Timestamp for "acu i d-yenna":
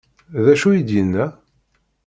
0.53-1.25